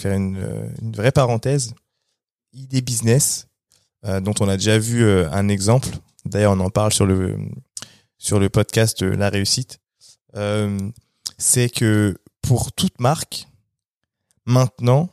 faire 0.00 0.14
une, 0.16 0.36
euh, 0.38 0.68
une 0.82 0.92
vraie 0.92 1.12
parenthèse. 1.12 1.74
Idée 2.52 2.80
business, 2.80 3.46
euh, 4.04 4.20
dont 4.20 4.34
on 4.40 4.48
a 4.48 4.56
déjà 4.56 4.78
vu 4.78 5.04
euh, 5.04 5.30
un 5.30 5.48
exemple. 5.48 5.88
D'ailleurs, 6.24 6.52
on 6.52 6.60
en 6.60 6.70
parle 6.70 6.92
sur 6.92 7.06
le 7.06 7.38
sur 8.18 8.38
le 8.40 8.48
podcast 8.48 9.02
euh, 9.02 9.14
La 9.16 9.30
réussite. 9.30 9.78
C'est 11.38 11.70
que 11.70 12.16
pour 12.42 12.72
toute 12.72 13.00
marque, 13.00 13.46
maintenant, 14.46 15.08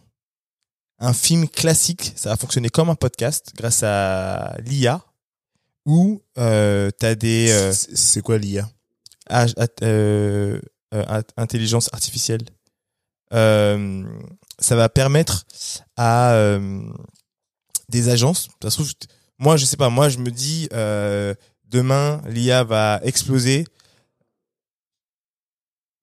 un 0.99 1.13
film 1.13 1.47
classique, 1.47 2.13
ça 2.15 2.29
va 2.29 2.35
fonctionner 2.37 2.69
comme 2.69 2.89
un 2.89 2.95
podcast 2.95 3.51
grâce 3.55 3.81
à 3.83 4.55
l'IA, 4.65 5.03
où 5.85 6.21
euh, 6.37 6.89
tu 6.99 7.05
as 7.05 7.15
des 7.15 7.71
C'est- 7.73 8.21
quoi 8.21 8.37
l'IA 8.37 8.69
ah, 9.29 9.45
int- 9.45 11.29
intelligence 11.37 11.89
artificielle. 11.93 12.41
Euh, 13.33 14.03
ça 14.59 14.75
va 14.75 14.89
permettre 14.89 15.45
à 15.95 16.33
euh, 16.33 16.81
des 17.89 18.09
agences. 18.09 18.49
Moi, 19.39 19.57
je 19.57 19.65
sais 19.65 19.77
pas. 19.77 19.89
Moi, 19.89 20.09
je 20.09 20.17
me 20.17 20.31
dis 20.31 20.67
euh, 20.73 21.33
demain, 21.65 22.21
l'IA 22.27 22.63
va 22.63 22.99
exploser. 23.03 23.65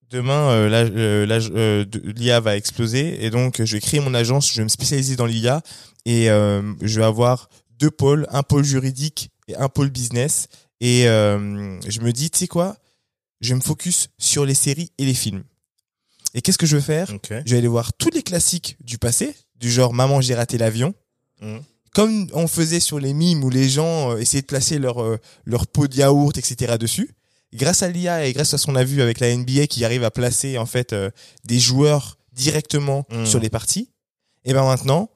Demain, 0.09 0.49
euh, 0.51 1.85
l'IA 2.15 2.39
va 2.39 2.55
exploser 2.55 3.25
et 3.25 3.29
donc 3.29 3.61
je 3.63 3.75
vais 3.75 3.81
créer 3.81 3.99
mon 3.99 4.13
agence. 4.13 4.51
Je 4.51 4.57
vais 4.57 4.63
me 4.63 4.69
spécialiser 4.69 5.15
dans 5.15 5.25
l'IA 5.25 5.61
et 6.05 6.27
je 6.27 6.99
vais 6.99 7.05
avoir 7.05 7.49
deux 7.71 7.91
pôles, 7.91 8.25
un 8.29 8.43
pôle 8.43 8.63
juridique 8.63 9.31
et 9.47 9.55
un 9.55 9.67
pôle 9.67 9.89
business. 9.89 10.47
Et 10.79 11.03
je 11.03 11.99
me 11.99 12.11
dis, 12.11 12.29
tu 12.29 12.39
sais 12.39 12.47
quoi 12.47 12.77
Je 13.41 13.53
me 13.55 13.61
focus 13.61 14.09
sur 14.17 14.45
les 14.45 14.53
séries 14.53 14.91
et 14.97 15.05
les 15.05 15.15
films. 15.15 15.43
Et 16.35 16.41
qu'est-ce 16.41 16.57
que 16.59 16.65
je 16.67 16.75
vais 16.77 16.83
faire. 16.83 17.09
Je 17.45 17.51
vais 17.51 17.57
aller 17.57 17.67
voir 17.67 17.93
tous 17.93 18.09
les 18.11 18.21
classiques 18.21 18.75
du 18.81 18.97
passé, 18.99 19.35
du 19.55 19.71
genre 19.71 19.93
Maman, 19.93 20.21
j'ai 20.21 20.35
raté 20.35 20.57
l'avion. 20.59 20.93
Mhm. 21.41 21.61
Comme 21.93 22.27
on 22.33 22.45
faisait 22.47 22.81
sur 22.81 22.99
les 22.99 23.13
mimes 23.13 23.41
où 23.43 23.49
les 23.49 23.69
gens 23.69 24.11
euh, 24.11 24.17
essayaient 24.17 24.41
de 24.41 24.47
placer 24.47 24.77
leur, 24.77 25.01
euh, 25.01 25.17
leur 25.45 25.65
pot 25.65 25.87
de 25.87 25.95
yaourt, 25.95 26.37
etc. 26.37 26.77
dessus. 26.77 27.09
Grâce 27.53 27.83
à 27.83 27.89
l'IA 27.89 28.25
et 28.25 28.33
grâce 28.33 28.53
à 28.53 28.57
ce 28.57 28.65
qu'on 28.65 28.75
a 28.75 28.83
vu 28.83 29.01
avec 29.01 29.19
la 29.21 29.33
NBA 29.33 29.67
qui 29.67 29.85
arrive 29.85 30.03
à 30.03 30.11
placer 30.11 30.57
en 30.57 30.65
fait 30.65 30.91
euh, 30.91 31.09
des 31.45 31.57
joueurs 31.57 32.17
directement 32.33 33.05
Mhm. 33.11 33.25
sur 33.25 33.39
les 33.39 33.49
parties, 33.49 33.89
et 34.43 34.51
ben 34.53 34.65
maintenant, 34.65 35.09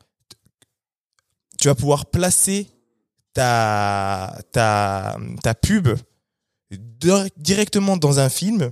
tu 1.57 1.67
vas 1.67 1.75
pouvoir 1.75 2.05
placer 2.05 2.69
ta, 3.33 4.39
ta, 4.53 5.17
ta 5.43 5.53
pub 5.53 5.89
dir- 6.71 7.27
directement 7.37 7.97
dans 7.97 8.19
un 8.19 8.29
film 8.29 8.71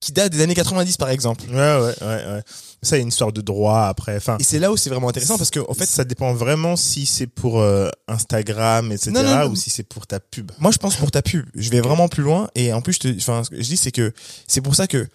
qui 0.00 0.12
date 0.12 0.32
des 0.32 0.40
années 0.42 0.54
90 0.54 0.96
par 0.96 1.10
exemple. 1.10 1.44
Ouais, 1.50 1.54
ouais, 1.56 1.94
ouais, 2.02 2.06
ouais. 2.06 2.42
Ça, 2.82 2.96
il 2.96 3.00
y 3.00 3.00
a 3.00 3.02
une 3.02 3.08
histoire 3.08 3.32
de 3.32 3.40
droit 3.40 3.86
après. 3.86 4.16
Enfin, 4.16 4.36
Et 4.38 4.44
c'est 4.44 4.60
là 4.60 4.70
où 4.70 4.76
c'est 4.76 4.90
vraiment 4.90 5.08
intéressant 5.08 5.36
parce 5.36 5.50
que 5.50 5.58
en 5.68 5.74
fait, 5.74 5.86
ça 5.86 6.04
dépend 6.04 6.32
vraiment 6.34 6.76
si 6.76 7.04
c'est 7.06 7.26
pour 7.26 7.60
euh, 7.60 7.90
Instagram, 8.06 8.92
etc., 8.92 9.10
Non, 9.10 9.22
non, 9.24 9.36
non. 9.36 9.50
ou 9.50 9.56
si 9.56 9.70
c'est 9.70 9.82
pour 9.82 10.06
ta 10.06 10.20
pub. 10.20 10.52
moi 10.60 10.70
je 10.70 10.78
pense 10.78 10.94
pour 10.94 11.10
ta 11.10 11.20
pub, 11.22 11.46
je 11.56 11.70
vais 11.70 11.80
vraiment 11.80 12.08
plus 12.08 12.22
loin 12.22 12.48
et 12.54 12.72
en 12.72 12.80
plus 12.80 12.92
je 12.92 12.98
te, 13.00 13.16
enfin 13.16 13.42
ce 13.42 13.50
que 13.50 13.56
je 13.56 13.62
dis 13.68 13.76
c'est 13.76 13.90
que 13.90 14.12
c'est 14.46 14.60
pour 14.60 14.76
ça 14.76 14.86
que 14.86 15.08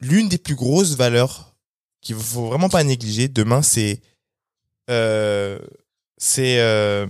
l'une 0.00 0.28
des 0.30 0.38
plus 0.38 0.54
grosses 0.54 0.94
valeurs 0.96 1.54
qu'il 2.00 2.16
faut 2.16 2.46
vraiment 2.48 2.68
pas 2.70 2.82
négliger 2.84 3.28
demain 3.28 3.60
c'est 3.60 4.00
euh, 4.88 5.58
c'est 6.16 6.60
euh, 6.60 7.06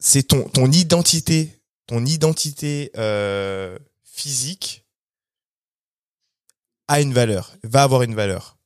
c'est 0.00 0.24
ton 0.24 0.42
ton 0.48 0.70
identité 0.72 1.60
ton 1.86 2.04
identité 2.04 2.90
euh, 2.96 3.78
physique 4.14 4.84
a 6.88 7.00
une 7.00 7.12
valeur 7.12 7.52
va 7.62 7.82
avoir 7.82 8.02
une 8.02 8.14
valeur 8.14 8.56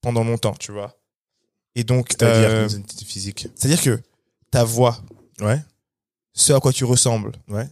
pendant 0.00 0.24
longtemps 0.24 0.54
tu 0.58 0.72
vois 0.72 0.98
et 1.74 1.84
donc 1.84 2.08
C'est-à-dire 2.10 2.48
euh, 2.50 2.68
physique. 3.04 3.48
c'est-à-dire 3.54 3.82
que 3.82 4.02
ta 4.50 4.64
voix 4.64 4.98
Ouais. 5.40 5.60
ce 6.32 6.54
à 6.54 6.60
quoi 6.60 6.72
tu 6.72 6.84
ressembles. 6.84 7.32
Ouais. 7.48 7.68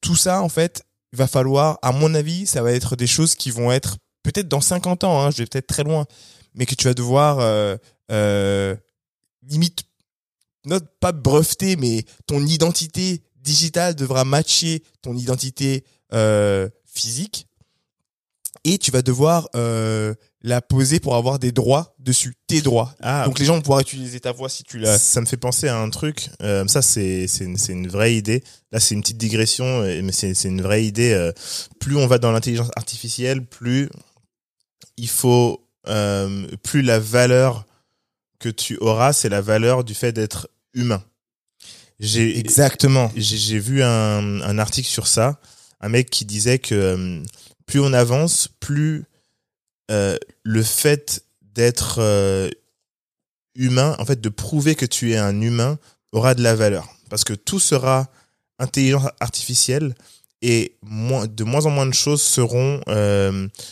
Tout 0.00 0.14
ça, 0.14 0.42
en 0.42 0.48
fait, 0.48 0.84
il 1.12 1.16
va 1.16 1.26
falloir, 1.26 1.76
à 1.82 1.90
mon 1.90 2.14
avis, 2.14 2.46
ça 2.46 2.62
va 2.62 2.70
être 2.70 2.94
des 2.94 3.08
choses 3.08 3.34
qui 3.34 3.50
vont 3.50 3.72
être 3.72 3.96
peut-être 4.22 4.46
dans 4.46 4.60
50 4.60 5.02
ans, 5.02 5.20
hein, 5.20 5.32
je 5.32 5.38
vais 5.38 5.46
peut-être 5.46 5.66
très 5.66 5.82
loin, 5.82 6.06
mais 6.54 6.66
que 6.66 6.76
tu 6.76 6.84
vas 6.84 6.94
devoir 6.94 7.40
euh, 7.40 7.76
euh, 8.12 8.76
limite, 9.42 9.82
not 10.66 10.78
pas 11.00 11.10
breveter, 11.10 11.74
mais 11.74 12.04
ton 12.26 12.46
identité 12.46 13.24
digitale 13.38 13.96
devra 13.96 14.24
matcher 14.24 14.84
ton 15.02 15.16
identité 15.16 15.84
euh, 16.14 16.68
physique 16.86 17.46
et 18.64 18.78
tu 18.78 18.90
vas 18.90 19.02
devoir 19.02 19.48
euh, 19.56 20.14
la 20.42 20.62
poser 20.62 21.00
pour 21.00 21.16
avoir 21.16 21.38
des 21.38 21.52
droits 21.52 21.94
dessus, 21.98 22.34
tes 22.46 22.62
droits. 22.62 22.94
Ah, 23.02 23.24
Donc 23.26 23.38
les 23.38 23.44
gens 23.44 23.54
vont 23.56 23.60
pouvoir 23.60 23.80
utiliser 23.80 24.20
ta 24.20 24.32
voix 24.32 24.48
si 24.48 24.62
tu 24.62 24.78
la... 24.78 24.98
ça 24.98 25.20
me 25.20 25.26
fait 25.26 25.36
penser 25.36 25.68
à 25.68 25.76
un 25.78 25.90
truc. 25.90 26.30
euh, 26.42 26.66
ça, 26.66 26.80
c'est 26.80 27.26
une, 27.40 27.56
une 27.68 27.88
vraie 27.88 28.14
idée. 28.14 28.42
Là, 28.72 28.80
c'est 28.80 28.94
une 28.94 29.02
petite 29.02 29.18
digression, 29.18 29.82
mais 30.02 30.12
c'est 30.12 30.32
une 30.44 30.62
vraie 30.62 30.84
idée. 30.84 31.30
plus 31.78 31.96
on 31.96 32.06
va 32.06 32.18
dans 32.18 32.32
l'intelligence 32.32 32.70
artificielle, 32.76 33.44
plus 33.44 33.90
il 34.96 35.08
faut, 35.08 35.68
plus 36.62 36.82
la 36.82 36.98
valeur 36.98 37.66
que 38.38 38.48
tu 38.48 38.76
auras, 38.78 39.12
c'est 39.12 39.28
la 39.28 39.40
valeur 39.40 39.84
du 39.84 39.94
fait 39.94 40.12
d'être 40.12 40.48
humain. 40.74 41.02
J'ai 42.00 42.38
Exactement. 42.38 43.10
j'ai 43.16 43.36
j'ai 43.36 43.58
vu 43.58 43.82
un, 43.82 44.40
un 44.42 44.58
article 44.58 44.88
sur 44.88 45.06
ça, 45.06 45.40
un 45.84 45.90
mec 45.90 46.08
qui 46.08 46.24
disait 46.24 46.58
que 46.58 46.74
euh, 46.74 47.22
plus 47.66 47.78
on 47.78 47.92
avance, 47.92 48.48
plus 48.58 49.04
euh, 49.90 50.16
le 50.42 50.62
fait 50.62 51.26
d'être 51.42 51.98
euh, 51.98 52.48
humain, 53.54 53.94
en 53.98 54.06
fait, 54.06 54.18
de 54.18 54.30
prouver 54.30 54.76
que 54.76 54.86
tu 54.86 55.12
es 55.12 55.18
un 55.18 55.42
humain, 55.42 55.78
aura 56.12 56.34
de 56.34 56.42
la 56.42 56.54
valeur. 56.54 56.88
Parce 57.10 57.22
que 57.22 57.34
tout 57.34 57.60
sera 57.60 58.08
intelligence 58.58 59.10
artificielle 59.20 59.94
et 60.40 60.74
de 60.82 61.44
moins 61.44 61.66
en 61.66 61.70
moins 61.70 61.86
de 61.86 61.94
choses 61.94 62.22
seront 62.22 62.80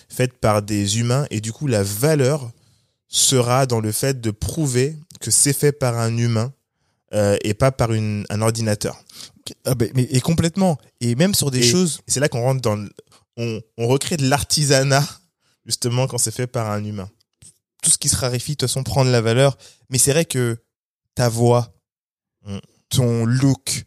faites 0.08 0.34
par 0.38 0.62
des 0.62 0.98
humains 0.98 1.26
et 1.30 1.40
du 1.40 1.52
coup, 1.52 1.66
la 1.66 1.82
valeur 1.82 2.50
sera 3.08 3.66
dans 3.66 3.80
le 3.80 3.92
fait 3.92 4.20
de 4.20 4.30
prouver 4.30 4.96
que 5.20 5.30
c'est 5.30 5.52
fait 5.52 5.72
par 5.72 5.98
un 5.98 6.16
humain 6.16 6.52
euh, 7.14 7.36
et 7.44 7.54
pas 7.54 7.70
par 7.72 7.92
une, 7.92 8.24
un 8.30 8.40
ordinateur. 8.42 9.02
Ah 9.64 9.74
ben, 9.74 9.90
mais, 9.94 10.04
et 10.04 10.20
complètement. 10.20 10.78
Et 11.00 11.14
même 11.14 11.34
sur 11.34 11.50
des 11.50 11.60
Et- 11.66 11.70
choses. 11.70 12.00
C'est 12.06 12.20
là 12.20 12.28
qu'on 12.28 12.42
rentre 12.42 12.60
dans, 12.62 12.76
le- 12.76 12.90
on, 13.36 13.60
on 13.78 13.86
recrée 13.88 14.16
de 14.16 14.28
l'artisanat 14.28 15.06
justement 15.66 16.06
quand 16.06 16.18
c'est 16.18 16.34
fait 16.34 16.46
par 16.46 16.70
un 16.70 16.84
humain. 16.84 17.10
Tout 17.82 17.90
ce 17.90 17.98
qui 17.98 18.08
se 18.08 18.16
raréfie, 18.16 18.52
de 18.52 18.56
toute 18.58 18.68
façon, 18.68 18.82
prend 18.84 19.04
de 19.04 19.10
la 19.10 19.20
valeur. 19.20 19.56
Mais 19.90 19.98
c'est 19.98 20.12
vrai 20.12 20.24
que 20.24 20.58
ta 21.14 21.28
voix, 21.28 21.72
Mm. 22.46 22.58
ton 22.88 23.24
look, 23.24 23.84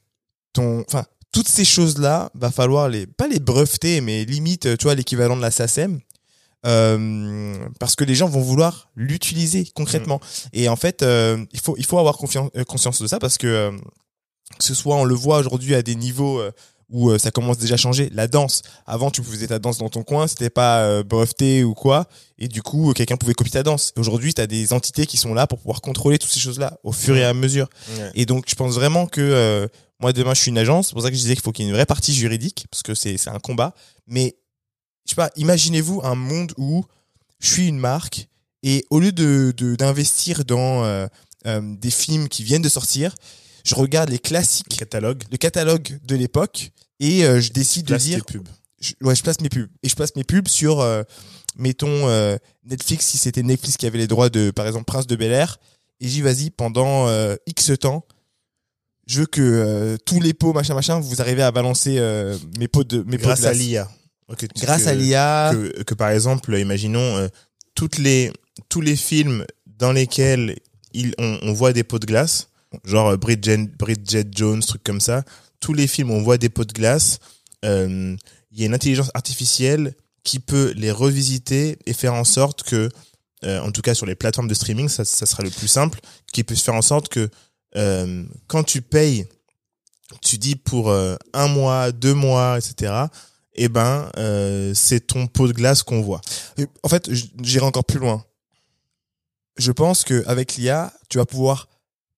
ton. 0.53 0.81
Enfin, 0.87 1.05
toutes 1.33 1.49
ces 1.49 1.65
choses-là, 1.65 2.29
va 2.35 2.51
falloir 2.51 2.87
les. 2.87 3.05
Pas 3.05 3.27
les 3.27 3.39
breveter, 3.39 3.99
mais 4.01 4.23
limite, 4.23 4.77
tu 4.77 4.83
vois, 4.83 4.95
l'équivalent 4.95 5.35
de 5.35 5.41
la 5.41 5.51
SACEM. 5.51 5.99
Euh, 6.65 7.57
parce 7.79 7.95
que 7.95 8.03
les 8.03 8.15
gens 8.15 8.27
vont 8.27 8.41
vouloir 8.41 8.89
l'utiliser 8.95 9.71
concrètement. 9.75 10.19
Et 10.53 10.67
en 10.67 10.75
fait, 10.75 11.03
euh, 11.03 11.45
il, 11.53 11.59
faut, 11.59 11.75
il 11.77 11.85
faut 11.85 11.99
avoir 11.99 12.17
confiance, 12.17 12.49
euh, 12.55 12.63
conscience 12.63 13.01
de 13.01 13.07
ça 13.07 13.19
parce 13.19 13.37
que, 13.37 13.47
euh, 13.47 13.71
que 14.57 14.63
ce 14.63 14.73
soit, 14.73 14.95
on 14.95 15.03
le 15.03 15.15
voit 15.15 15.39
aujourd'hui 15.39 15.75
à 15.75 15.81
des 15.81 15.95
niveaux 15.95 16.39
euh, 16.39 16.51
où 16.89 17.17
ça 17.17 17.31
commence 17.31 17.57
déjà 17.57 17.73
à 17.73 17.77
changer. 17.77 18.09
La 18.13 18.27
danse, 18.27 18.61
avant, 18.85 19.09
tu 19.09 19.23
faisais 19.23 19.47
ta 19.47 19.57
danse 19.57 19.79
dans 19.79 19.89
ton 19.89 20.03
coin, 20.03 20.27
c'était 20.27 20.51
pas 20.51 21.01
breveté 21.01 21.63
ou 21.63 21.73
quoi. 21.73 22.05
Et 22.37 22.47
du 22.47 22.61
coup, 22.61 22.93
quelqu'un 22.93 23.17
pouvait 23.17 23.33
copier 23.33 23.53
ta 23.53 23.63
danse. 23.63 23.91
Aujourd'hui, 23.97 24.35
tu 24.35 24.41
as 24.41 24.45
des 24.45 24.71
entités 24.71 25.07
qui 25.07 25.17
sont 25.17 25.33
là 25.33 25.47
pour 25.47 25.57
pouvoir 25.57 25.81
contrôler 25.81 26.19
toutes 26.19 26.29
ces 26.29 26.39
choses-là 26.39 26.77
au 26.83 26.91
fur 26.91 27.17
et 27.17 27.25
à 27.25 27.33
mesure. 27.33 27.67
Et 28.13 28.27
donc, 28.27 28.45
je 28.47 28.53
pense 28.53 28.75
vraiment 28.75 29.07
que 29.07 29.19
euh, 29.19 29.67
moi, 29.99 30.13
demain, 30.13 30.35
je 30.35 30.41
suis 30.41 30.51
une 30.51 30.59
agence. 30.59 30.89
C'est 30.89 30.93
pour 30.93 31.01
ça 31.01 31.09
que 31.09 31.15
je 31.15 31.21
disais 31.21 31.33
qu'il 31.33 31.41
faut 31.41 31.51
qu'il 31.51 31.65
y 31.65 31.67
ait 31.67 31.71
une 31.71 31.75
vraie 31.75 31.87
partie 31.87 32.13
juridique, 32.13 32.67
parce 32.69 32.83
que 32.83 32.93
c'est 32.93 33.17
c'est 33.17 33.31
un 33.31 33.39
combat. 33.39 33.73
Mais, 34.05 34.35
je 35.05 35.11
sais 35.11 35.15
pas, 35.15 35.31
imaginez-vous 35.35 36.01
un 36.03 36.15
monde 36.15 36.53
où 36.57 36.83
je 37.39 37.47
suis 37.51 37.67
une 37.67 37.79
marque 37.79 38.27
et 38.63 38.85
au 38.89 38.99
lieu 38.99 39.11
de 39.11 39.53
de- 39.55 39.75
d'investir 39.75 40.45
dans 40.45 40.83
euh, 40.83 41.07
euh, 41.45 41.61
des 41.77 41.91
films 41.91 42.27
qui 42.27 42.43
viennent 42.43 42.61
de 42.63 42.69
sortir, 42.69 43.13
je 43.63 43.75
regarde 43.75 44.09
les 44.09 44.19
classiques, 44.19 44.77
Catalogue. 44.77 45.23
le 45.31 45.37
catalogue 45.37 45.99
de 46.05 46.15
l'époque 46.15 46.71
et 46.99 47.25
euh, 47.25 47.39
je 47.41 47.51
décide 47.51 47.85
de 47.85 47.95
dire 47.97 48.25
pubs. 48.25 48.47
je, 48.79 48.93
ouais, 49.01 49.15
je 49.15 49.21
place 49.23 49.41
mes 49.41 49.49
pubs. 49.49 49.69
Et 49.83 49.89
je 49.89 49.95
place 49.95 50.15
mes 50.15 50.23
pubs 50.23 50.47
sur, 50.47 50.79
euh, 50.81 51.03
mettons, 51.57 52.07
euh, 52.07 52.37
Netflix, 52.63 53.05
si 53.05 53.17
c'était 53.17 53.43
Netflix 53.43 53.77
qui 53.77 53.85
avait 53.85 53.97
les 53.97 54.07
droits 54.07 54.29
de, 54.29 54.49
par 54.51 54.65
exemple, 54.65 54.85
Prince 54.85 55.05
de 55.07 55.15
Bel 55.15 55.31
Air. 55.31 55.57
Et 55.99 56.07
j'y 56.07 56.21
vas-y, 56.21 56.49
pendant 56.51 57.07
euh, 57.07 57.35
X 57.47 57.71
temps, 57.79 58.05
je 59.07 59.19
veux 59.21 59.25
que 59.27 59.41
euh, 59.41 59.97
tous 60.05 60.19
les 60.19 60.33
pots, 60.33 60.53
machin, 60.53 60.73
machin, 60.73 60.99
vous 60.99 61.21
arrivez 61.21 61.43
à 61.43 61.51
balancer 61.51 61.97
euh, 61.99 62.37
mes 62.57 62.67
pots 62.67 62.83
de 62.83 62.97
mes 63.03 63.17
pots 63.17 63.17
de 63.17 63.21
Grâce 63.23 63.43
à 63.45 63.53
l'IA. 63.53 63.89
Grâce 64.61 64.83
que- 64.83 64.89
à 64.89 64.93
l'IA. 64.95 65.51
Que, 65.53 65.83
que 65.83 65.93
par 65.93 66.09
exemple, 66.09 66.57
imaginons 66.57 67.17
euh, 67.17 67.27
toutes 67.75 67.97
les 67.97 68.31
tous 68.69 68.81
les 68.81 68.95
films 68.95 69.45
dans 69.65 69.91
lesquels 69.91 70.57
il, 70.93 71.13
on, 71.17 71.37
on 71.41 71.53
voit 71.53 71.73
des 71.73 71.83
pots 71.83 71.99
de 71.99 72.05
glace, 72.05 72.49
genre 72.85 73.09
euh, 73.09 73.17
Bridget, 73.17 73.67
Bridget 73.77 74.25
Jones, 74.31 74.61
trucs 74.61 74.83
comme 74.83 75.01
ça. 75.01 75.23
Tous 75.59 75.73
les 75.73 75.87
films 75.87 76.11
où 76.11 76.13
on 76.13 76.23
voit 76.23 76.37
des 76.37 76.49
pots 76.49 76.63
de 76.65 76.71
glace, 76.73 77.19
euh, 77.65 78.15
il 78.51 78.59
y 78.59 78.63
a 78.63 78.65
une 78.67 78.73
intelligence 78.73 79.11
artificielle 79.13 79.93
qui 80.23 80.39
peut 80.39 80.73
les 80.75 80.91
revisiter 80.91 81.77
et 81.85 81.93
faire 81.93 82.13
en 82.13 82.23
sorte 82.23 82.63
que 82.63 82.89
euh, 83.43 83.59
en 83.59 83.71
tout 83.71 83.81
cas 83.81 83.93
sur 83.93 84.05
les 84.05 84.15
plateformes 84.15 84.47
de 84.47 84.53
streaming, 84.53 84.87
ça, 84.89 85.03
ça 85.05 85.25
sera 85.25 85.43
le 85.43 85.49
plus 85.51 85.67
simple, 85.67 85.99
qui 86.31 86.43
puisse 86.43 86.61
faire 86.63 86.73
en 86.75 86.81
sorte 86.81 87.09
que 87.09 87.29
quand 88.47 88.63
tu 88.63 88.81
payes, 88.81 89.25
tu 90.21 90.37
dis 90.37 90.55
pour 90.55 90.93
un 90.93 91.47
mois, 91.49 91.91
deux 91.91 92.13
mois, 92.13 92.57
etc. 92.57 92.93
Eh 93.55 93.69
ben, 93.69 94.09
euh, 94.17 94.73
c'est 94.73 94.99
ton 95.07 95.27
pot 95.27 95.47
de 95.47 95.53
glace 95.53 95.81
qu'on 95.83 96.01
voit. 96.01 96.21
En 96.83 96.89
fait, 96.89 97.09
j'irai 97.41 97.65
encore 97.65 97.85
plus 97.85 97.99
loin. 97.99 98.23
Je 99.57 99.71
pense 99.71 100.03
que 100.03 100.23
avec 100.27 100.55
l'IA, 100.55 100.93
tu 101.09 101.17
vas 101.17 101.25
pouvoir 101.25 101.69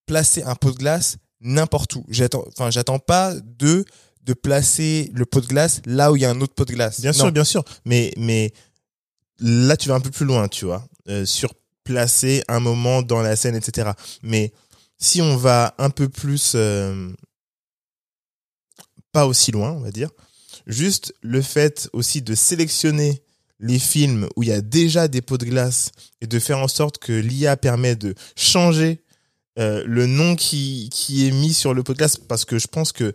placer 0.07 0.41
un 0.43 0.55
pot 0.55 0.71
de 0.71 0.77
glace 0.77 1.17
n'importe 1.41 1.95
où. 1.95 2.03
J'attends, 2.09 2.43
enfin, 2.47 2.71
j'attends 2.71 2.99
pas 2.99 3.33
de 3.35 3.85
de 4.23 4.33
placer 4.33 5.09
le 5.13 5.25
pot 5.25 5.39
de 5.39 5.47
glace 5.47 5.79
là 5.85 6.11
où 6.11 6.17
il 6.17 6.21
y 6.23 6.25
a 6.25 6.29
un 6.29 6.41
autre 6.41 6.53
pot 6.53 6.65
de 6.65 6.73
glace. 6.73 6.99
Bien 6.99 7.11
Non. 7.11 7.17
sûr, 7.17 7.31
bien 7.31 7.43
sûr. 7.45 7.63
Mais, 7.85 8.11
mais 8.17 8.51
là, 9.39 9.77
tu 9.77 9.87
vas 9.87 9.95
un 9.95 10.01
peu 10.01 10.09
plus 10.11 10.25
loin, 10.25 10.49
tu 10.49 10.65
vois, 10.65 10.85
euh, 11.07 11.25
sur 11.25 11.53
placer 11.85 12.43
un 12.49 12.59
moment 12.59 13.01
dans 13.03 13.21
la 13.21 13.37
scène, 13.37 13.55
etc. 13.55 13.91
Mais 14.23 14.51
si 14.97 15.21
on 15.21 15.37
va 15.37 15.75
un 15.77 15.89
peu 15.89 16.09
plus, 16.09 16.53
euh, 16.55 17.09
pas 19.13 19.25
aussi 19.27 19.51
loin, 19.51 19.71
on 19.71 19.79
va 19.79 19.91
dire, 19.91 20.09
juste 20.67 21.13
le 21.21 21.41
fait 21.41 21.89
aussi 21.93 22.21
de 22.21 22.35
sélectionner 22.35 23.23
les 23.59 23.79
films 23.79 24.27
où 24.35 24.43
il 24.43 24.49
y 24.49 24.53
a 24.53 24.61
déjà 24.61 25.07
des 25.07 25.21
pots 25.21 25.37
de 25.37 25.45
glace 25.45 25.91
et 26.21 26.27
de 26.27 26.39
faire 26.39 26.59
en 26.59 26.67
sorte 26.67 26.99
que 26.99 27.13
l'IA 27.13 27.57
permet 27.57 27.95
de 27.95 28.13
changer 28.35 29.01
euh, 29.57 29.83
le 29.87 30.05
nom 30.05 30.35
qui, 30.35 30.89
qui 30.91 31.27
est 31.27 31.31
mis 31.31 31.53
sur 31.53 31.73
le 31.73 31.81
pot 31.81 31.93
de 31.93 31.97
glace 31.97 32.17
parce 32.17 32.45
que 32.45 32.59
je 32.59 32.67
pense 32.67 32.91
que 32.91 33.13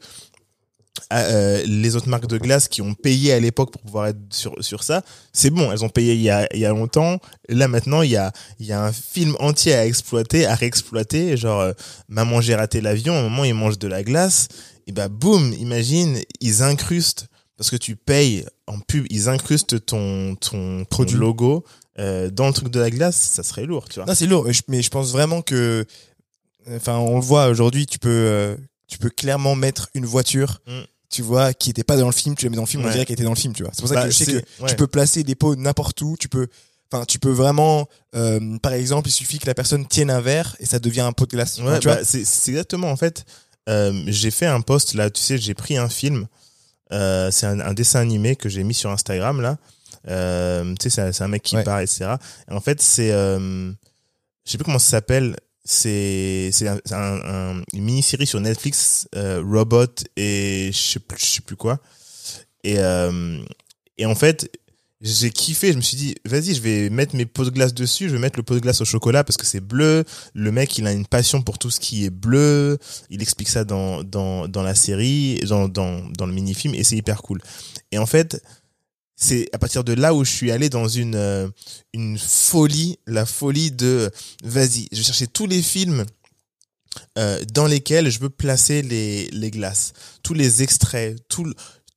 euh, 1.12 1.62
les 1.64 1.96
autres 1.96 2.08
marques 2.08 2.26
de 2.26 2.36
glace 2.36 2.68
qui 2.68 2.82
ont 2.82 2.94
payé 2.94 3.32
à 3.32 3.40
l'époque 3.40 3.70
pour 3.70 3.80
pouvoir 3.80 4.08
être 4.08 4.18
sur, 4.30 4.54
sur 4.62 4.82
ça, 4.82 5.02
c'est 5.32 5.50
bon, 5.50 5.72
elles 5.72 5.84
ont 5.84 5.88
payé 5.88 6.14
il 6.14 6.20
y 6.20 6.28
a, 6.28 6.46
il 6.52 6.60
y 6.60 6.66
a 6.66 6.70
longtemps. 6.70 7.18
Là 7.48 7.68
maintenant, 7.68 8.02
il 8.02 8.10
y 8.10 8.16
a, 8.16 8.32
il 8.58 8.66
y 8.66 8.72
a 8.72 8.82
un 8.82 8.92
film 8.92 9.36
entier 9.40 9.74
à 9.74 9.86
exploiter, 9.86 10.44
à 10.44 10.54
réexploiter. 10.54 11.36
Genre, 11.36 11.60
euh, 11.60 11.72
Maman 12.08 12.40
j'ai 12.40 12.54
raté 12.54 12.80
l'avion, 12.80 13.14
à 13.14 13.18
un 13.18 13.22
moment 13.22 13.44
ils 13.44 13.54
mangent 13.54 13.78
de 13.78 13.88
la 13.88 14.02
glace, 14.02 14.48
et 14.86 14.92
bah 14.92 15.08
boum, 15.08 15.54
imagine, 15.54 16.18
ils 16.40 16.62
incrustent, 16.62 17.28
parce 17.56 17.70
que 17.70 17.76
tu 17.76 17.96
payes 17.96 18.44
en 18.66 18.78
pub, 18.80 19.06
ils 19.10 19.28
incrustent 19.28 19.84
ton, 19.86 20.34
ton, 20.36 20.84
Produit. 20.86 21.16
logo 21.16 21.64
euh, 21.98 22.30
dans 22.30 22.46
le 22.46 22.52
truc 22.52 22.68
de 22.70 22.80
la 22.80 22.90
glace, 22.90 23.16
ça 23.16 23.42
serait 23.42 23.66
lourd, 23.66 23.88
tu 23.88 23.96
vois. 23.96 24.06
Non, 24.06 24.14
c'est 24.14 24.26
lourd. 24.26 24.46
mais 24.68 24.82
je- 24.82 24.88
pense 24.90 25.12
vraiment 25.12 25.42
que, 25.42 25.84
enfin, 26.70 26.96
on 26.96 27.16
le 27.16 27.22
voit 27.24 27.48
aujourd'hui. 27.48 27.86
Tu 27.86 27.98
peux, 27.98 28.08
euh, 28.08 28.56
tu 28.88 28.98
peux 28.98 29.10
clairement 29.10 29.54
mettre 29.54 29.90
une 29.94 30.06
voiture, 30.06 30.60
Mm. 30.66 30.80
tu 31.10 31.22
vois, 31.22 31.52
qui 31.52 31.70
était 31.70 31.84
pas 31.84 31.96
dans 31.96 32.06
le 32.06 32.12
film. 32.12 32.34
Tu 32.34 32.46
la 32.46 32.50
mets 32.50 32.56
dans 32.56 32.62
le 32.62 32.66
film, 32.68 32.84
on 32.84 32.90
dirait 32.90 33.04
qu'elle 33.04 33.14
était 33.14 33.22
dans 33.24 33.30
le 33.30 33.36
film. 33.36 33.52
Tu 33.52 33.62
vois. 33.62 33.72
C'est 33.74 33.82
pour 33.82 33.88
ça 33.88 33.96
Bah, 33.96 34.04
que 34.04 34.10
je 34.10 34.16
sais 34.16 34.26
que 34.26 34.36
ouais. 34.62 34.68
tu 34.68 34.76
peux 34.76 34.86
placer 34.86 35.22
des 35.22 35.34
pots 35.34 35.54
n'importe 35.56 36.00
où. 36.00 36.16
Tu 36.18 36.28
peux, 36.28 36.48
enfin, 36.90 37.04
tu 37.04 37.18
peux 37.18 37.30
vraiment, 37.30 37.86
euh, 38.14 38.58
par 38.58 38.72
exemple, 38.72 39.08
il 39.08 39.12
suffit 39.12 39.38
que 39.38 39.46
la 39.46 39.54
personne 39.54 39.86
tienne 39.86 40.10
un 40.10 40.20
verre 40.22 40.56
et 40.60 40.66
ça 40.66 40.78
devient 40.78 41.02
un 41.02 41.12
pot 41.12 41.26
de 41.26 41.32
glace. 41.32 41.58
Enfin, 41.60 41.72
Ouais, 41.74 41.78
tu 41.80 41.88
vois. 41.88 41.96
bah, 41.96 42.04
c'est 42.04 42.24
c'est 42.24 42.52
exactement 42.52 42.90
en 42.90 42.96
fait. 42.96 43.24
euh, 43.68 44.02
j'ai 44.08 44.30
fait 44.32 44.46
un 44.46 44.60
post 44.60 44.94
là, 44.94 45.08
tu 45.10 45.20
sais, 45.20 45.36
j'ai 45.38 45.54
pris 45.54 45.76
un 45.76 45.88
film. 45.90 46.26
Euh, 46.92 47.30
c'est 47.30 47.46
un, 47.46 47.60
un 47.60 47.72
dessin 47.74 48.00
animé 48.00 48.36
que 48.36 48.48
j'ai 48.48 48.62
mis 48.64 48.74
sur 48.74 48.90
Instagram 48.90 49.40
là. 49.40 49.56
Euh, 50.08 50.74
tu 50.80 50.90
sais, 50.90 51.12
c'est 51.12 51.22
un- 51.22 51.28
mec 51.28 51.42
qui 51.42 51.56
Ouais. 51.56 51.62
part, 51.64 51.80
etc. 51.80 52.16
Et 52.50 52.52
en 52.52 52.60
fait, 52.60 52.80
c'est, 52.82 53.12
euh, 53.12 53.70
je 54.44 54.50
sais 54.50 54.58
plus 54.58 54.64
comment 54.64 54.78
ça 54.80 54.90
s'appelle. 54.90 55.36
C'est 55.64 56.50
c'est 56.52 56.66
un, 56.68 57.62
une 57.72 57.82
mini 57.84 58.02
série 58.02 58.26
sur 58.26 58.40
Netflix, 58.40 59.06
euh, 59.14 59.40
Robot 59.46 59.86
et 60.16 60.70
je 60.72 60.78
sais 60.78 60.98
plus, 60.98 61.18
je 61.20 61.24
sais 61.26 61.40
plus 61.40 61.54
quoi. 61.56 61.78
Et 62.64 62.78
et 63.98 64.06
en 64.06 64.14
fait, 64.14 64.50
j'ai 65.02 65.30
kiffé. 65.30 65.72
Je 65.72 65.76
me 65.76 65.82
suis 65.82 65.96
dit, 65.96 66.14
vas-y, 66.24 66.54
je 66.54 66.60
vais 66.60 66.88
mettre 66.88 67.16
mes 67.16 67.26
pots 67.26 67.44
de 67.44 67.50
glace 67.50 67.74
dessus. 67.74 68.08
Je 68.08 68.14
vais 68.14 68.20
mettre 68.20 68.38
le 68.38 68.44
pot 68.44 68.54
de 68.54 68.60
glace 68.60 68.80
au 68.80 68.84
chocolat 68.84 69.24
parce 69.24 69.36
que 69.36 69.44
c'est 69.44 69.60
bleu. 69.60 70.04
Le 70.32 70.52
mec, 70.52 70.78
il 70.78 70.86
a 70.86 70.92
une 70.92 71.06
passion 71.06 71.42
pour 71.42 71.58
tout 71.58 71.70
ce 71.70 71.80
qui 71.80 72.04
est 72.04 72.10
bleu. 72.10 72.78
Il 73.10 73.20
explique 73.20 73.48
ça 73.48 73.64
dans, 73.64 74.04
dans, 74.04 74.46
dans 74.48 74.62
la 74.62 74.74
série, 74.74 75.40
dans, 75.40 75.68
dans, 75.68 76.08
dans 76.10 76.26
le 76.26 76.32
mini-film, 76.32 76.74
et 76.74 76.84
c'est 76.84 76.96
hyper 76.96 77.20
cool. 77.22 77.40
Et 77.90 77.98
en 77.98 78.06
fait, 78.06 78.40
c'est 79.16 79.48
à 79.52 79.58
partir 79.58 79.84
de 79.84 79.92
là 79.92 80.14
où 80.14 80.24
je 80.24 80.30
suis 80.30 80.50
allé 80.50 80.68
dans 80.68 80.88
une, 80.88 81.14
euh, 81.14 81.48
une 81.92 82.18
folie, 82.18 82.98
la 83.06 83.26
folie 83.26 83.70
de, 83.70 84.10
vas-y, 84.42 84.88
je 84.92 84.98
vais 84.98 85.04
chercher 85.04 85.26
tous 85.26 85.46
les 85.46 85.62
films 85.62 86.04
euh, 87.18 87.42
dans 87.52 87.66
lesquels 87.66 88.10
je 88.10 88.18
veux 88.18 88.30
placer 88.30 88.82
les, 88.82 89.28
les 89.30 89.50
glaces. 89.50 89.92
Tous 90.22 90.34
les 90.34 90.62
extraits, 90.62 91.16
tout, 91.28 91.52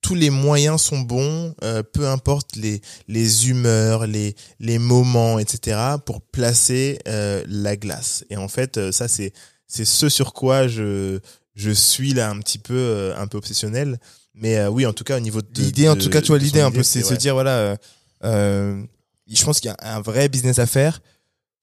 tous 0.06 0.14
les 0.14 0.30
moyens 0.30 0.80
sont 0.82 1.00
bons, 1.00 1.52
euh, 1.64 1.82
peu 1.82 2.06
importe 2.06 2.54
les, 2.54 2.80
les 3.08 3.48
humeurs, 3.48 4.06
les, 4.06 4.36
les 4.60 4.78
moments, 4.78 5.40
etc., 5.40 5.96
pour 6.04 6.20
placer 6.20 7.00
euh, 7.08 7.42
la 7.48 7.76
glace. 7.76 8.24
Et 8.30 8.36
en 8.36 8.46
fait, 8.46 8.76
euh, 8.78 8.92
ça, 8.92 9.08
c'est, 9.08 9.32
c'est 9.66 9.84
ce 9.84 10.08
sur 10.08 10.32
quoi 10.32 10.68
je, 10.68 11.18
je 11.56 11.70
suis 11.72 12.12
là 12.14 12.30
un 12.30 12.38
petit 12.38 12.58
peu, 12.58 13.12
un 13.16 13.26
peu 13.26 13.36
obsessionnel. 13.38 13.98
Mais 14.34 14.58
euh, 14.58 14.68
oui, 14.70 14.86
en 14.86 14.92
tout 14.92 15.02
cas, 15.02 15.16
au 15.16 15.20
niveau 15.20 15.42
de. 15.42 15.48
L'idée, 15.60 15.88
en 15.88 15.96
tout 15.96 16.08
cas, 16.10 16.20
tu 16.20 16.28
vois, 16.28 16.38
l'idée 16.38 16.60
un 16.60 16.70
peu, 16.70 16.84
c'est 16.84 17.00
de 17.00 17.04
se 17.04 17.14
dire, 17.14 17.34
voilà, 17.34 17.76
je 18.22 19.44
pense 19.44 19.58
qu'il 19.60 19.70
y 19.70 19.74
a 19.84 19.96
un 19.96 20.00
vrai 20.00 20.28
business 20.28 20.58
à 20.60 20.66
faire. 20.66 21.00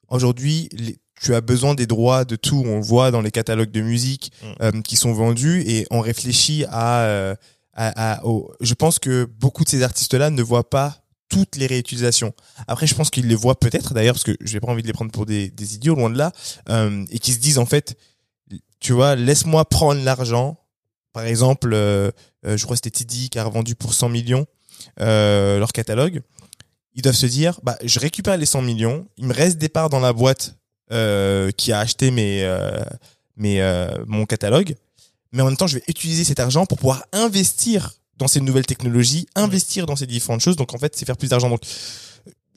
Aujourd'hui, 0.10 0.68
les- 0.74 0.98
tu 1.22 1.34
as 1.34 1.42
besoin 1.42 1.74
des 1.76 1.86
droits 1.88 2.26
de 2.26 2.36
tout. 2.36 2.62
On 2.66 2.78
le 2.80 2.84
voit 2.84 3.10
dans 3.12 3.22
les 3.22 3.32
catalogues 3.32 3.72
de 3.72 3.82
musique 3.82 4.32
Mm. 4.42 4.48
euh, 4.62 4.72
qui 4.82 4.98
sont 4.98 5.14
vendus 5.14 5.64
et 5.66 5.88
on 5.92 6.02
réfléchit 6.02 6.66
à, 6.70 7.04
euh, 7.06 7.36
je 7.78 8.74
pense 8.74 9.00
que 9.00 9.26
beaucoup 9.26 9.64
de 9.64 9.70
ces 9.70 9.84
artistes-là 9.84 10.30
ne 10.30 10.42
voient 10.42 10.70
pas 10.70 11.04
toutes 11.34 11.56
les 11.56 11.66
réutilisations. 11.66 12.34
Après, 12.68 12.86
je 12.86 12.94
pense 12.94 13.10
qu'ils 13.10 13.28
les 13.28 13.36
voient 13.36 13.60
peut-être 13.60 13.94
d'ailleurs, 13.94 14.14
parce 14.14 14.24
que 14.24 14.38
j'ai 14.42 14.60
pas 14.60 14.68
envie 14.68 14.84
de 14.84 14.88
les 14.88 14.94
prendre 14.94 15.12
pour 15.12 15.26
des, 15.26 15.52
idiots, 15.76 15.96
loin 15.96 16.10
de 16.12 16.18
là, 16.18 16.32
euh, 16.70 17.06
et 17.10 17.18
qui 17.18 17.34
se 17.34 17.40
disent 17.40 17.58
en 17.58 17.66
fait, 17.66 17.98
tu 18.80 18.94
vois, 18.94 19.16
laisse-moi 19.16 19.66
prendre 19.66 20.04
l'argent. 20.04 20.60
Par 21.12 21.26
exemple, 21.26 21.72
euh, 21.74 22.12
euh, 22.46 22.58
je 22.58 22.64
crois 22.64 22.76
que 22.76 22.82
c'était 22.84 22.92
Tidy 22.92 23.30
qui 23.30 23.40
a 23.40 23.44
revendu 23.44 23.76
pour 23.76 23.94
100 23.94 24.10
millions 24.10 24.46
leur 24.98 25.72
catalogue. 25.72 26.22
Ils 26.94 27.02
doivent 27.02 27.16
se 27.16 27.26
dire, 27.26 27.60
bah, 27.64 27.78
je 27.84 28.00
récupère 28.00 28.38
les 28.38 28.46
100 28.46 28.62
millions, 28.62 29.08
il 29.18 29.26
me 29.26 29.34
reste 29.34 29.58
des 29.58 29.70
parts 29.70 29.90
dans 29.90 30.00
la 30.00 30.14
boîte 30.14 30.56
qui 30.90 31.72
a 31.72 31.80
acheté 31.80 32.12
mes, 32.12 32.48
mes, 33.38 33.88
mon 34.06 34.26
catalogue, 34.26 34.76
mais 35.34 35.42
en 35.42 35.46
même 35.46 35.58
temps, 35.58 35.68
je 35.68 35.80
vais 35.80 35.84
utiliser 35.88 36.24
cet 36.24 36.40
argent 36.40 36.66
pour 36.66 36.78
pouvoir 36.78 37.04
investir 37.12 37.92
dans 38.18 38.28
ces 38.28 38.40
nouvelles 38.40 38.68
technologies, 38.68 39.28
investir 39.36 39.88
dans 39.88 39.96
ces 39.96 40.06
différentes 40.06 40.42
choses. 40.42 40.56
Donc 40.56 40.74
en 40.74 40.78
fait, 40.78 40.96
c'est 40.96 41.06
faire 41.06 41.18
plus 41.18 41.30
d'argent. 41.30 41.50
Donc 41.50 41.62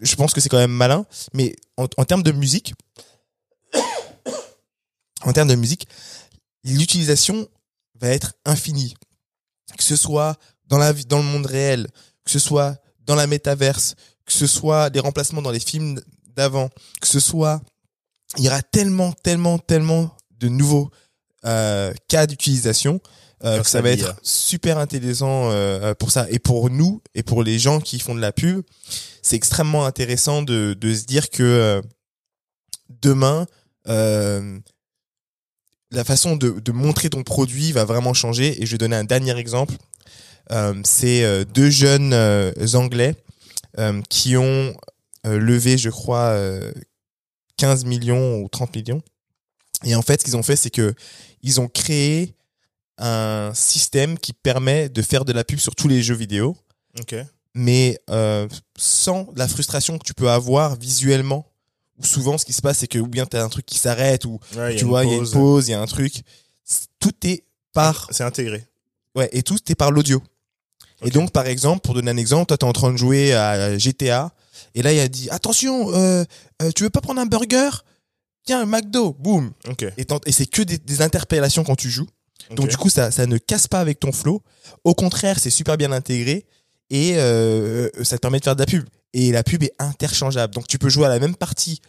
je 0.00 0.14
pense 0.14 0.34
que 0.34 0.40
c'est 0.40 0.50
quand 0.50 0.58
même 0.58 0.70
malin, 0.70 1.06
mais 1.32 1.56
en, 1.78 1.86
en 1.96 2.04
termes 2.04 2.22
de 2.22 2.32
musique, 2.32 2.74
en 5.22 5.32
termes 5.32 5.48
de 5.48 5.54
musique, 5.54 5.88
l'utilisation 6.64 7.48
va 7.98 8.08
être 8.08 8.34
infinie. 8.44 8.94
Que 9.76 9.82
ce 9.82 9.96
soit 9.96 10.38
dans 10.66 10.78
la 10.78 10.92
dans 10.92 11.18
le 11.18 11.24
monde 11.24 11.46
réel, 11.46 11.88
que 12.24 12.30
ce 12.30 12.38
soit 12.38 12.76
dans 13.00 13.14
la 13.14 13.26
métaverse, 13.26 13.94
que 14.26 14.32
ce 14.32 14.46
soit 14.46 14.90
les 14.90 15.00
remplacements 15.00 15.42
dans 15.42 15.50
les 15.50 15.60
films 15.60 16.00
d'avant, 16.34 16.68
que 17.00 17.06
ce 17.06 17.20
soit, 17.20 17.62
il 18.36 18.44
y 18.44 18.48
aura 18.48 18.62
tellement, 18.62 19.12
tellement, 19.12 19.58
tellement 19.58 20.14
de 20.32 20.48
nouveaux 20.48 20.90
euh, 21.46 21.92
cas 22.08 22.26
d'utilisation 22.26 23.00
euh, 23.44 23.62
ça 23.64 23.82
va 23.82 23.90
être 23.90 24.16
super 24.22 24.78
intéressant 24.78 25.50
euh, 25.50 25.94
pour 25.94 26.10
ça. 26.10 26.26
Et 26.30 26.38
pour 26.38 26.70
nous 26.70 27.02
et 27.14 27.22
pour 27.22 27.42
les 27.42 27.58
gens 27.58 27.80
qui 27.80 27.98
font 27.98 28.14
de 28.14 28.20
la 28.20 28.32
pub, 28.32 28.62
c'est 29.22 29.36
extrêmement 29.36 29.84
intéressant 29.84 30.42
de, 30.42 30.74
de 30.78 30.94
se 30.94 31.04
dire 31.04 31.28
que 31.28 31.42
euh, 31.42 31.82
demain, 33.02 33.46
euh, 33.88 34.58
la 35.90 36.04
façon 36.04 36.36
de, 36.36 36.50
de 36.60 36.72
montrer 36.72 37.10
ton 37.10 37.22
produit 37.22 37.72
va 37.72 37.84
vraiment 37.84 38.14
changer. 38.14 38.62
Et 38.62 38.66
je 38.66 38.72
vais 38.72 38.78
donner 38.78 38.96
un 38.96 39.04
dernier 39.04 39.36
exemple. 39.36 39.74
Euh, 40.50 40.74
c'est 40.84 41.24
euh, 41.24 41.44
deux 41.44 41.70
jeunes 41.70 42.12
euh, 42.14 42.52
Anglais 42.74 43.16
euh, 43.78 44.00
qui 44.08 44.36
ont 44.36 44.74
euh, 45.26 45.38
levé, 45.38 45.76
je 45.76 45.90
crois, 45.90 46.30
euh, 46.30 46.72
15 47.58 47.84
millions 47.84 48.38
ou 48.40 48.48
30 48.48 48.74
millions. 48.76 49.02
Et 49.84 49.94
en 49.94 50.02
fait, 50.02 50.20
ce 50.20 50.24
qu'ils 50.24 50.36
ont 50.36 50.42
fait, 50.42 50.56
c'est 50.56 50.70
que 50.70 50.94
ils 51.42 51.60
ont 51.60 51.68
créé 51.68 52.34
un 52.98 53.52
système 53.54 54.18
qui 54.18 54.32
permet 54.32 54.88
de 54.88 55.02
faire 55.02 55.24
de 55.24 55.32
la 55.32 55.44
pub 55.44 55.58
sur 55.58 55.74
tous 55.74 55.86
les 55.88 56.02
jeux 56.02 56.14
vidéo, 56.14 56.56
mais 57.54 57.98
euh, 58.10 58.48
sans 58.76 59.28
la 59.36 59.46
frustration 59.48 59.98
que 59.98 60.04
tu 60.04 60.14
peux 60.14 60.30
avoir 60.30 60.76
visuellement. 60.76 61.46
Où 61.98 62.04
souvent, 62.04 62.36
ce 62.36 62.44
qui 62.44 62.52
se 62.52 62.60
passe, 62.60 62.78
c'est 62.78 62.86
que 62.88 62.98
ou 62.98 63.06
bien 63.06 63.24
tu 63.24 63.36
as 63.36 63.44
un 63.44 63.48
truc 63.48 63.64
qui 63.64 63.78
s'arrête, 63.78 64.24
ou 64.26 64.38
Ouais, 64.54 64.76
tu 64.76 64.84
vois, 64.84 65.04
il 65.04 65.10
y 65.10 65.14
a 65.14 65.16
une 65.18 65.30
pause. 65.30 65.68
il 65.68 65.70
y 65.70 65.74
a 65.74 65.80
un 65.80 65.86
truc. 65.86 66.22
Tout 67.00 67.14
est 67.26 67.44
par 67.72 68.08
C'est 68.10 68.24
intégré. 68.24 68.66
Ouais, 69.14 69.30
et 69.32 69.42
tout, 69.42 69.56
c'était 69.56 69.74
par 69.74 69.90
l'audio. 69.90 70.22
Et 71.02 71.10
donc, 71.10 71.32
par 71.32 71.46
exemple, 71.46 71.80
pour 71.80 71.94
donner 71.94 72.10
un 72.10 72.16
exemple, 72.16 72.46
toi, 72.46 72.58
t'es 72.58 72.64
en 72.64 72.72
train 72.72 72.92
de 72.92 72.96
jouer 72.98 73.34
à 73.34 73.76
GTA, 73.78 74.32
et 74.74 74.82
là, 74.82 74.92
il 74.92 75.00
a 75.00 75.08
dit, 75.08 75.28
attention, 75.30 75.90
euh, 75.94 76.24
euh, 76.62 76.70
tu 76.74 76.82
veux 76.82 76.90
pas 76.90 77.00
prendre 77.00 77.20
un 77.20 77.26
burger? 77.26 77.70
Tiens, 78.46 78.62
un 78.62 78.66
McDo, 78.66 79.14
boum. 79.18 79.52
Et, 79.98 80.32
c'est 80.32 80.46
que 80.46 80.62
des, 80.62 80.78
des 80.78 81.02
interpellations 81.02 81.64
quand 81.64 81.76
tu 81.76 81.90
joues. 81.90 82.08
Donc, 82.52 82.68
du 82.68 82.76
coup, 82.76 82.88
ça, 82.88 83.10
ça 83.10 83.26
ne 83.26 83.38
casse 83.38 83.66
pas 83.66 83.80
avec 83.80 84.00
ton 84.00 84.12
flow. 84.12 84.42
Au 84.84 84.94
contraire, 84.94 85.38
c'est 85.38 85.50
super 85.50 85.76
bien 85.76 85.90
intégré, 85.92 86.46
et 86.90 87.16
euh, 87.16 87.88
ça 88.02 88.16
te 88.16 88.20
permet 88.20 88.38
de 88.38 88.44
faire 88.44 88.56
de 88.56 88.62
la 88.62 88.66
pub. 88.66 88.84
et 89.12 89.32
la 89.32 89.42
pub 89.42 89.62
est 89.62 89.72
interchangeable. 89.78 90.54
Donc 90.54 90.66
tu 90.68 90.78
peux 90.78 90.88
jouer 90.88 91.06
à 91.06 91.08
la 91.08 91.18
même 91.18 91.34
partie 91.34 91.80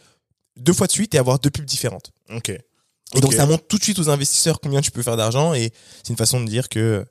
deux 0.56 0.72
fois 0.72 0.86
de 0.86 0.92
suite 0.92 1.14
et 1.14 1.18
avoir 1.18 1.38
deux 1.38 1.50
pubs 1.50 1.64
différentes. 1.64 2.10
Ok. 2.30 2.50
Et 2.50 3.20
donc 3.20 3.32
ça 3.32 3.46
montre 3.46 3.66
tout 3.66 3.78
de 3.78 3.82
suite 3.82 3.98
aux 3.98 4.10
investisseurs 4.10 4.60
combien 4.60 4.80
tu 4.80 4.90
peux 4.90 5.02
faire 5.02 5.16
d'argent 5.16 5.54
et 5.54 5.72
c'est 6.02 6.10
une 6.10 6.16
façon 6.16 6.40
de 6.40 6.48
dire 6.48 6.68
que 6.68 7.04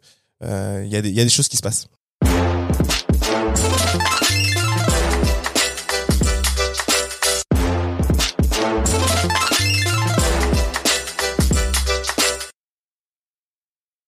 euh, 0.44 0.84
y, 0.86 0.96
il 0.96 1.13
y 1.13 1.20
a 1.20 1.24
des 1.24 1.30
choses 1.30 1.48
qui 1.48 1.58
se 1.58 1.63
passent. 1.63 1.88